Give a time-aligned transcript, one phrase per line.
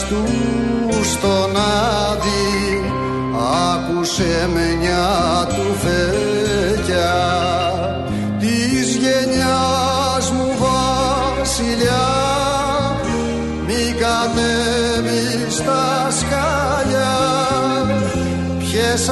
[0.00, 2.82] πατέρας του στον Άδη
[3.72, 7.14] άκουσε με μια του φέκια.
[8.38, 12.08] Της γενιάς μου βασιλιά
[13.66, 17.18] μη κατέβεις στα σκαλιά.
[18.58, 19.08] Ποιες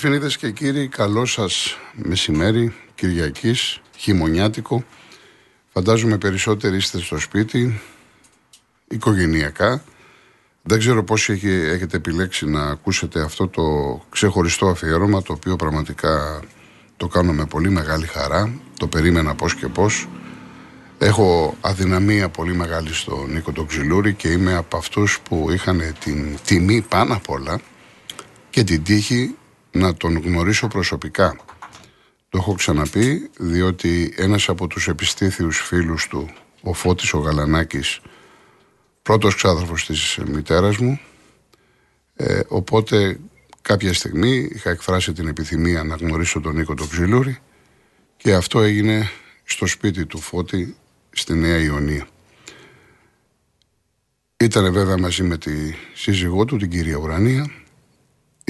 [0.00, 4.84] Δεσποινίδες και κύριοι, καλό σας μεσημέρι, Κυριακής, χειμωνιάτικο.
[5.72, 7.80] Φαντάζομαι περισσότεροι είστε στο σπίτι,
[8.88, 9.84] οικογενειακά.
[10.62, 13.62] Δεν ξέρω πόσοι έχετε επιλέξει να ακούσετε αυτό το
[14.10, 16.42] ξεχωριστό αφιέρωμα, το οποίο πραγματικά
[16.96, 18.60] το κάνω με πολύ μεγάλη χαρά.
[18.78, 20.08] Το περίμενα πώς και πώς.
[20.98, 26.38] Έχω αδυναμία πολύ μεγάλη στον Νίκο τον Ξυλούρη και είμαι από αυτούς που είχαν την
[26.44, 27.60] τιμή πάνω απ' όλα
[28.50, 29.34] και την τύχη
[29.72, 31.36] να τον γνωρίσω προσωπικά.
[32.28, 36.30] Το έχω ξαναπεί διότι ένας από τους επιστήθιους φίλους του,
[36.62, 38.00] ο Φώτης ο Γαλανάκης,
[39.02, 41.00] πρώτος ξάδερφος της μητέρας μου,
[42.16, 43.18] ε, οπότε
[43.62, 47.38] κάποια στιγμή είχα εκφράσει την επιθυμία να γνωρίσω τον Νίκο τον Ξυλούρη
[48.16, 49.10] και αυτό έγινε
[49.44, 50.76] στο σπίτι του Φώτη
[51.10, 52.06] στη Νέα Ιωνία.
[54.36, 55.52] Ήταν βέβαια μαζί με τη
[55.94, 57.50] σύζυγό του, την κυρία Ουρανία,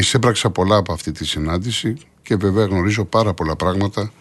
[0.00, 4.12] Εισέπραξα πολλά από αυτή τη συνάντηση και βέβαια γνωρίζω πάρα πολλά πράγματα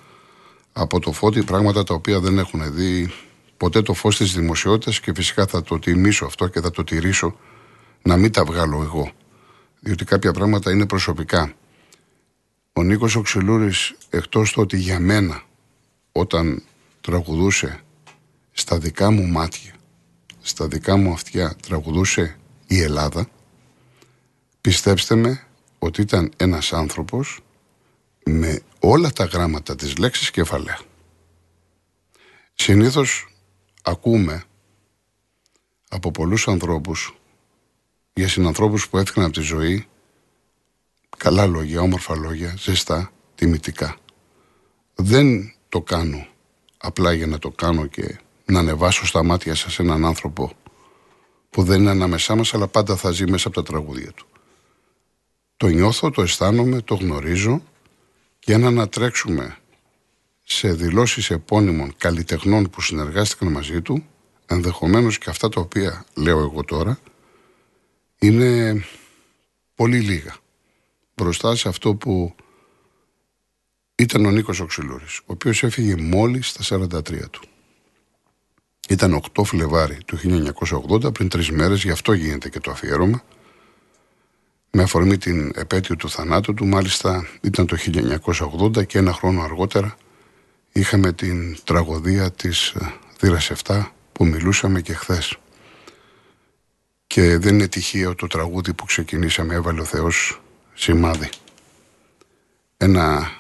[0.74, 3.14] από το φώτι, πράγματα τα οποία δεν έχουν δει
[3.58, 7.36] ποτέ το φως της δημοσιότητας και φυσικά θα το τιμήσω αυτό και θα το τηρήσω
[8.02, 9.12] να μην τα βγάλω εγώ.
[9.80, 11.54] Διότι κάποια πράγματα είναι προσωπικά.
[12.74, 15.42] Ο Νίκος Οξυλούρης εκτός το ότι για μένα
[16.12, 16.64] όταν
[17.02, 17.80] τραγουδούσε
[18.52, 19.74] στα δικά μου μάτια,
[20.42, 23.28] στα δικά μου αυτιά τραγουδούσε η Ελλάδα,
[24.62, 25.44] πιστέψτε με
[25.80, 27.40] ότι ήταν ένας άνθρωπος
[28.24, 30.80] με όλα τα γράμματα της λέξης κεφαλαία.
[32.54, 33.28] Συνήθως
[33.84, 34.44] ακούμε
[35.90, 37.18] από πολλούς ανθρώπους
[38.14, 39.88] για συνανθρώπους που έφυγαν από τη ζωή
[41.18, 43.98] καλά λόγια, όμορφα λόγια, ζεστά, τιμητικά.
[44.96, 46.28] Δεν το κάνω
[46.78, 50.52] απλά για να το κάνω και να ανεβάσω στα μάτια σας έναν άνθρωπο
[51.50, 54.28] που δεν είναι ανάμεσά μας αλλά πάντα θα ζει μέσα από τα τραγούδια του.
[55.60, 57.64] Το νιώθω, το αισθάνομαι, το γνωρίζω
[58.40, 59.58] και αν ανατρέξουμε
[60.44, 64.06] σε δηλώσεις επώνυμων καλλιτεχνών που συνεργάστηκαν μαζί του,
[64.46, 67.00] ενδεχομένως και αυτά τα οποία λέω εγώ τώρα,
[68.20, 68.82] είναι
[69.76, 70.36] πολύ λίγα
[71.16, 72.36] μπροστά σε αυτό που
[73.96, 77.42] ήταν ο Νίκος Οξυλούρης, ο οποίος έφυγε μόλις στα 43 του.
[78.90, 80.18] Ήταν 8 Φλεβάρι του
[80.90, 83.24] 1980, πριν τρεις μέρες, γι' αυτό γίνεται και το αφιέρωμα,
[84.72, 86.66] με αφορμή την επέτειο του θανάτου του.
[86.66, 87.78] Μάλιστα ήταν το
[88.80, 89.96] 1980 και ένα χρόνο αργότερα
[90.72, 92.76] είχαμε την τραγωδία της
[93.20, 95.38] Δύρας 7 που μιλούσαμε και χθες.
[97.08, 100.42] Και δεν είναι τυχαίο το τραγούδι που ξεκινήσαμε έβαλε ο Θεός
[100.74, 101.30] σημάδι.
[102.78, 103.32] Ένα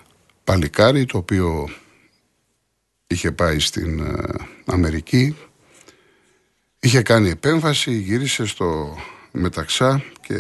[0.44, 1.70] παλικάρι το οποίο
[3.08, 4.24] είχε πάει στην ε,
[4.66, 5.36] Αμερική
[6.80, 8.98] είχε κάνει επέμβαση, γύρισε στο
[9.31, 10.36] Μεταξά και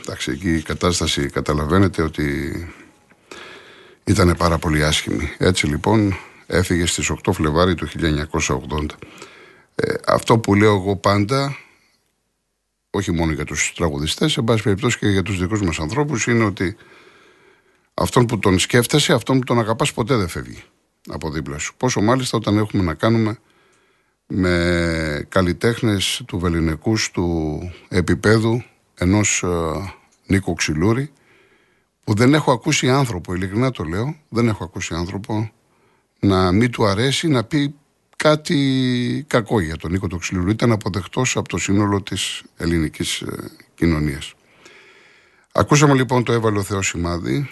[0.00, 2.28] εντάξει, εκεί η κατάσταση καταλαβαίνετε ότι
[4.04, 5.30] ήταν πάρα πολύ άσχημη.
[5.38, 6.16] Έτσι λοιπόν
[6.46, 8.86] έφυγε στις 8 Φλεβάρι του 1980.
[9.74, 11.56] Ε, αυτό που λέω εγώ πάντα,
[12.90, 16.44] όχι μόνο για τους τραγουδιστές, σε πάση περιπτώσει και για τους δικούς μας ανθρώπους, είναι
[16.44, 16.76] ότι
[17.94, 20.62] αυτόν που τον σκέφτεσαι, αυτόν που τον αγαπάς ποτέ δεν φεύγει
[21.08, 21.74] από δίπλα σου.
[21.76, 23.38] Πόσο μάλιστα όταν έχουμε να κάνουμε
[24.26, 28.62] με καλλιτέχνες του βεληνικούς του επίπεδου
[28.98, 29.92] ενός ε,
[30.26, 31.12] Νίκο Ξυλούρη
[32.04, 35.50] που δεν έχω ακούσει άνθρωπο, ειλικρινά το λέω, δεν έχω ακούσει άνθρωπο
[36.20, 37.74] να μην του αρέσει να πει
[38.16, 40.50] κάτι κακό για τον Νίκο Ξυλούρη.
[40.50, 44.34] Ήταν αποδεκτός από το σύνολο της ελληνικής ε, κοινωνίας.
[45.52, 47.48] Ακούσαμε λοιπόν το έβαλε ο Θεός Σημάδη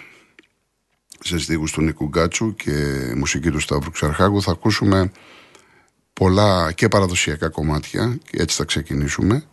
[1.19, 2.71] σε στίχους του Νίκου Γκάτσου και
[3.15, 4.41] μουσική του Σταύρου Ξαρχάγου.
[4.41, 5.11] Θα ακούσουμε
[6.13, 9.43] πολλά και παραδοσιακά κομμάτια και έτσι θα ξεκινήσουμε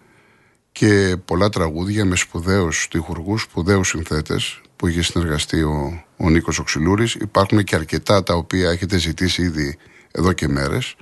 [0.73, 7.15] και πολλά τραγούδια με σπουδαίους τυχουργούς, σπουδαίους συνθέτες που είχε συνεργαστεί ο, ο Νίκος Οξυλούρης.
[7.15, 9.79] Υπάρχουν και αρκετά τα οποία έχετε ζητήσει ήδη
[10.11, 10.97] εδώ και μέρες.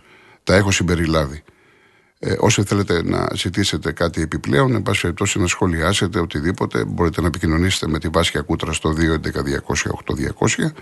[0.45, 1.43] Τα έχω συμπεριλάβει.
[2.19, 7.27] Ε, όσοι θέλετε να ζητήσετε κάτι επιπλέον, εν πάση περιπτώσει να σχολιάσετε οτιδήποτε, μπορείτε να
[7.27, 10.73] επικοινωνήσετε με τη Βάσια Κούτρα στο 211-200-8200.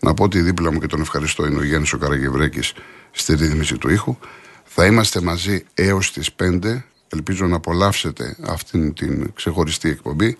[0.00, 2.72] Να πω ότι δίπλα μου και τον ευχαριστώ είναι ο Γιάννης ο Καραγευρέκης
[3.10, 4.16] στη ρύθμιση του ήχου.
[4.64, 6.82] Θα είμαστε μαζί έως τις 5.
[7.08, 10.38] Ελπίζω να απολαύσετε αυτήν την ξεχωριστή εκπομπή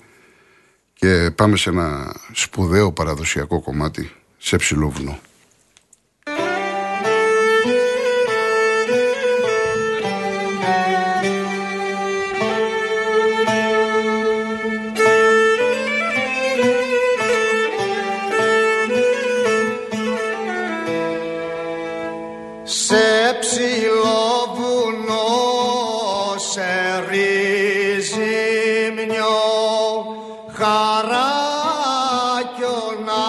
[0.92, 5.18] και πάμε σε ένα σπουδαίο παραδοσιακό κομμάτι σε ψηλό βουνό.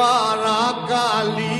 [0.00, 1.59] λιώσουνε.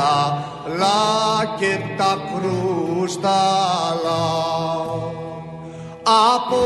[0.00, 0.44] κρούστα
[0.78, 3.40] λα και τα κρούστα
[4.04, 4.24] λα
[6.28, 6.62] από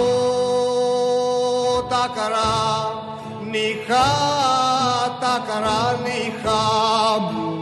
[1.88, 4.10] τα κράνιχα
[5.20, 6.62] τα κράνιχα
[7.32, 7.53] μου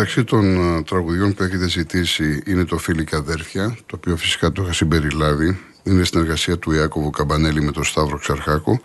[0.00, 4.52] Μεταξύ των ε, τραγουδιών που έχετε ζητήσει είναι το Φίλοι και Αδέρφια, το οποίο φυσικά
[4.52, 5.58] το είχα συμπεριλάβει.
[5.82, 8.80] Είναι συνεργασία του Ιάκωβου Καμπανέλη με τον Σταύρο Ξαρχάκο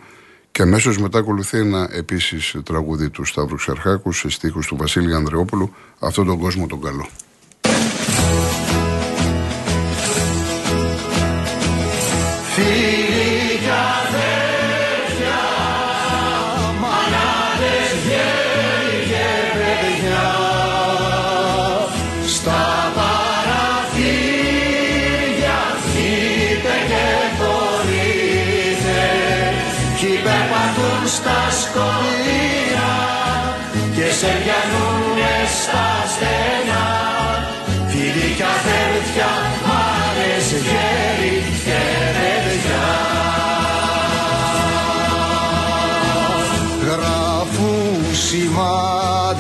[0.52, 5.74] Και αμέσως μετά ακολουθεί ένα επίσης τραγούδι του Σταύρου Ξαρχάκου σε στίχους του Βασίλη Ανδρεόπουλου,
[6.00, 7.08] αυτόν τον κόσμο τον καλό.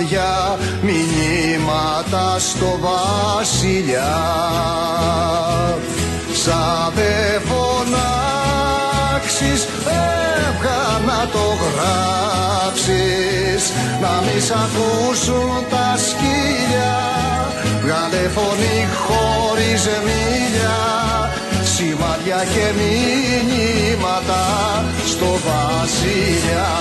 [0.06, 4.16] Σημάδια μηνύματα στο βασιλιά.
[6.44, 8.88] Σαν δε φωνάξεις
[9.86, 12.94] έβγα να το γράψεις.
[14.02, 16.96] Να μη σ' ακούσουν τα σκύλια
[17.82, 20.80] βγάλε φωνή χωρίς μίλια
[21.76, 24.44] σημάδια και μηνύματα
[25.06, 26.74] στο βασιλιά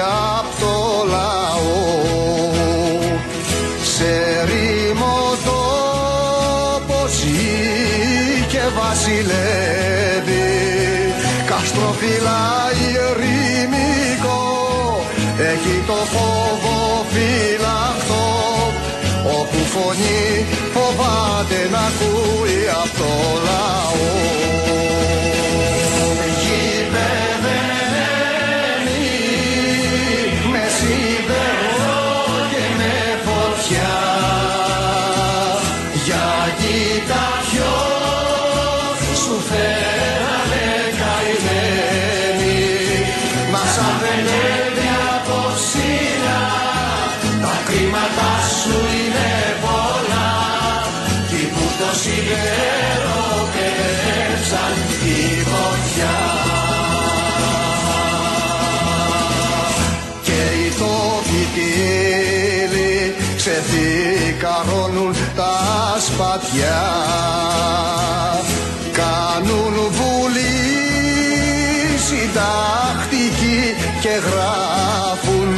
[0.00, 0.74] απ' το
[1.14, 1.78] λαό.
[3.94, 4.12] Σε
[4.48, 10.48] ρήμο τόπο ζει και βασιλεύει.
[11.46, 14.40] Καστροφυλάει ερημικό
[15.52, 18.28] έχει το φόβο φυλαχτό
[19.38, 23.12] όπου φωνή φοβάται να ακούει απ' το
[23.44, 24.69] λαό
[66.14, 66.82] σπατιά
[69.00, 70.58] κάνουν βουλή
[72.06, 73.60] συντακτική
[74.00, 75.50] και γράφουν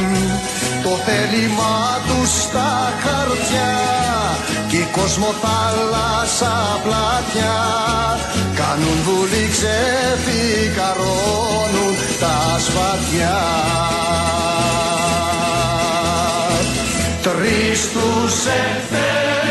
[0.83, 2.71] το θέλημά τους στα
[3.03, 3.75] χαρτιά
[4.67, 7.59] κι η κοσμοθάλασσα πλατιά
[8.55, 13.39] κάνουν βουλή ξεφυκαρώνουν τα σπατιά
[17.23, 19.42] Τρεις τους Σεπτέμβρη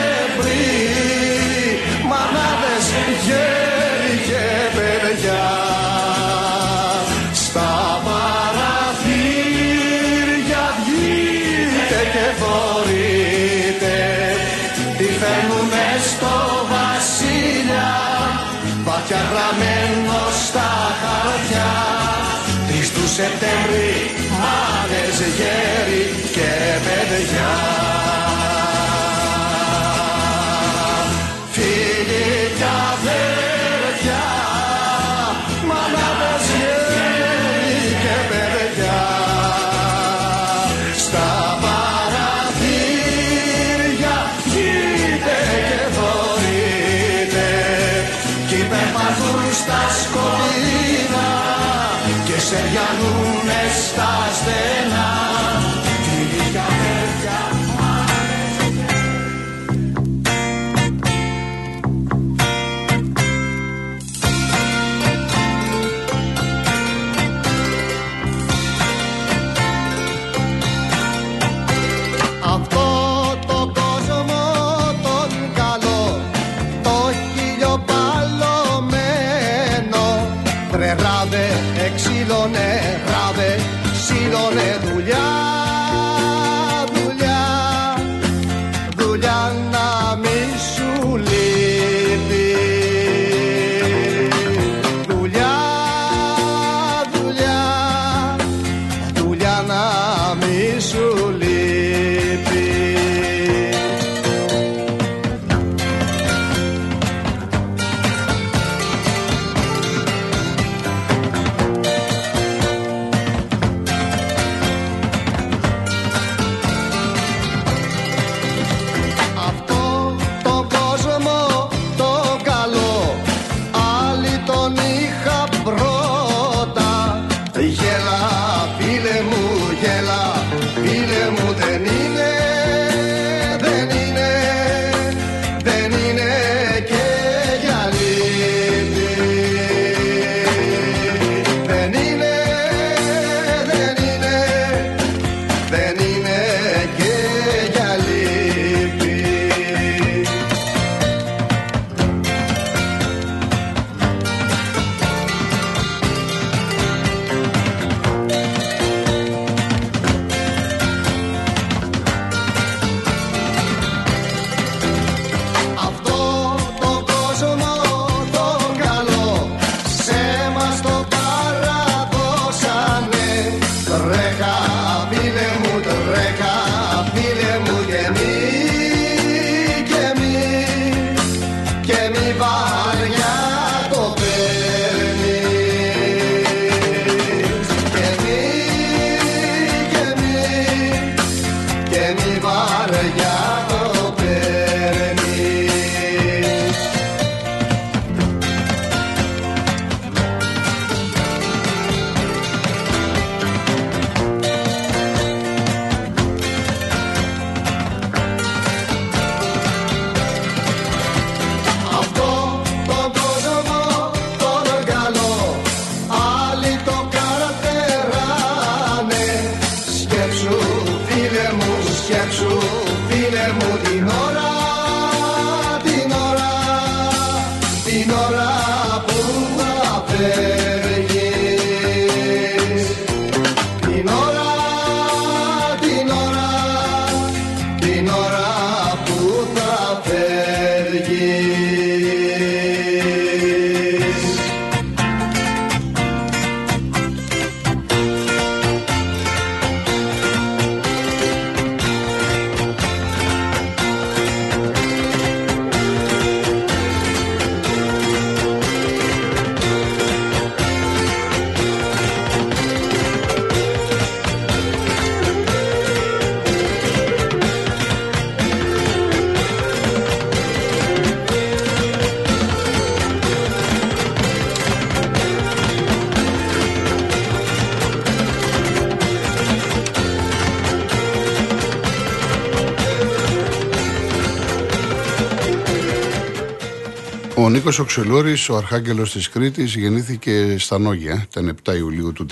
[287.52, 292.26] Νίκος Οξελούρη, ο αρχάγγελος της Κρήτης, γεννήθηκε στα Νόγια, ήταν 7 Ιουλίου του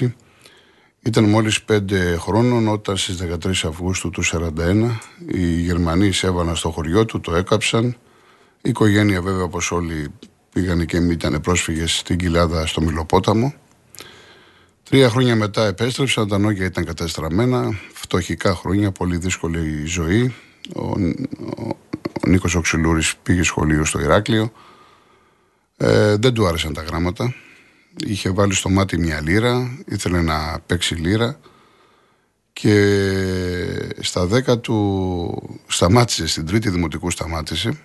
[0.00, 0.14] 1936.
[1.02, 7.04] Ήταν μόλις 5 χρόνων όταν στις 13 Αυγούστου του 1941 οι Γερμανοί εισέβαλαν στο χωριό
[7.04, 7.84] του, το έκαψαν.
[8.62, 10.08] Η οικογένεια βέβαια όπως όλοι
[10.52, 13.54] πήγαν και ήταν πρόσφυγες στην Κοιλάδα στο Μιλοπόταμο.
[14.82, 20.34] Τρία χρόνια μετά επέστρεψαν, τα νόγια ήταν καταστραμμένα, φτωχικά χρόνια, πολύ δύσκολη ζωή.
[20.74, 20.92] Ο,
[22.08, 24.52] ο, ο Νίκος Οξυλούρης πήγε σχολείο στο Ηράκλειο.
[25.76, 27.34] Ε, δεν του άρεσαν τα γράμματα.
[28.06, 31.38] Είχε βάλει στο μάτι μια λίρα, ήθελε να παίξει λίρα
[32.52, 32.74] και
[34.00, 37.78] στα δέκα του σταμάτησε, στην τρίτη δημοτικού σταμάτησε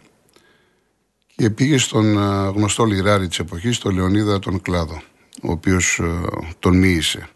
[1.35, 5.01] και πήγε στον ε, γνωστό λιράρι της εποχής, τον Λεωνίδα τον Κλάδο,
[5.41, 6.21] ο οποίος ε,
[6.59, 7.29] τον μοίησε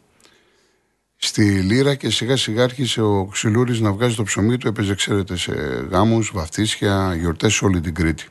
[1.24, 5.38] στη Λύρα και σιγά σιγά άρχισε ο Ξυλούρης να βγάζει το ψωμί του, έπαιζε ξέρετε
[5.38, 5.54] σε
[5.92, 8.26] γάμους, βαφτίσια, γιορτές σε όλη την Κρήτη.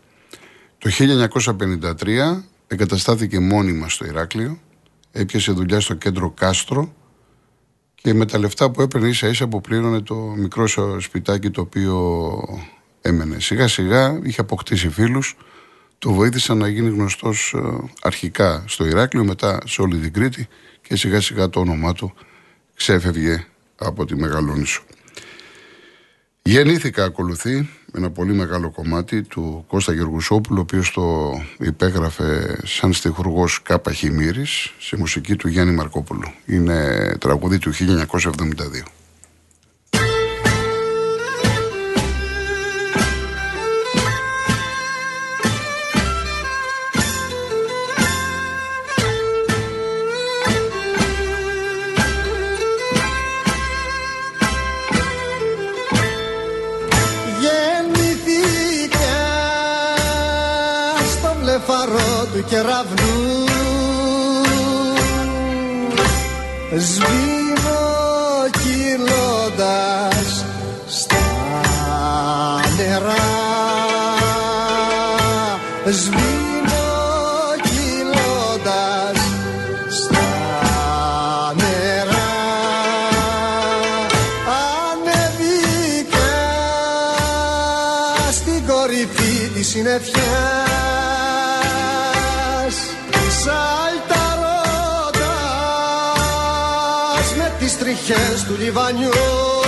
[0.78, 4.58] Το 1953 εγκαταστάθηκε μόνιμα στο Ηράκλειο,
[5.12, 6.94] έπιασε δουλειά στο κέντρο Κάστρο
[7.94, 10.66] και με τα λεφτά που έπαιρνε ίσα ίσα αποπλήρωνε το μικρό
[11.00, 12.58] σπιτάκι το οποίο
[13.00, 13.40] έμενε.
[13.40, 15.36] Σιγά σιγά είχε αποκτήσει φίλους,
[15.98, 20.48] το βοήθησαν να γίνει γνωστός ε, αρχικά στο Ηράκλειο, μετά σε όλη την Κρήτη
[20.82, 22.14] και σιγά σιγά το όνομά του
[22.80, 23.44] ξέφευγε
[23.76, 24.82] από τη Μεγαλόνισο.
[26.42, 33.62] Γεννήθηκα ακολουθεί ένα πολύ μεγάλο κομμάτι του Κώστα Γεργουσόπουλου, ο οποίος το υπέγραφε σαν στιχουργός
[33.62, 36.32] Κάπα Χιμήρης, σε μουσική του Γιάννη Μαρκόπουλου.
[36.46, 38.99] Είναι τραγούδι του 1972.
[62.20, 63.46] Βλεφαρό του κεραυνού
[66.76, 67.39] Σβήνω
[98.70, 99.59] Ivanhoe.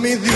[0.00, 0.31] συγκομιδής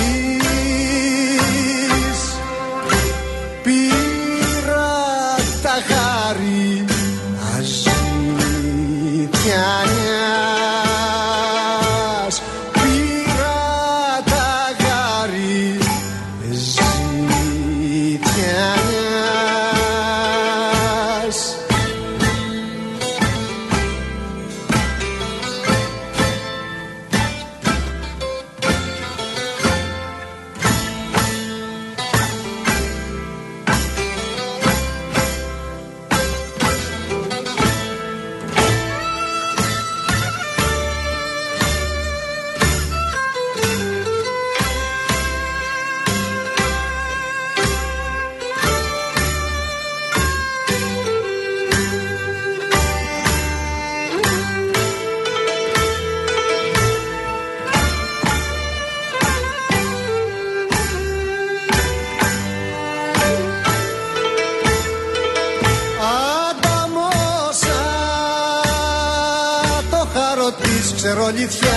[71.33, 71.75] της ξερολιθιάς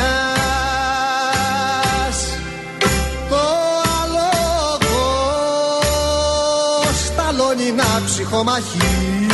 [3.29, 3.35] Το
[4.01, 5.01] αλόγο
[7.05, 9.28] σταλώνει να ψυχομαχείς